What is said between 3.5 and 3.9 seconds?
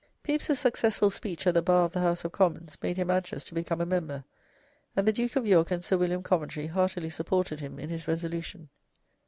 become a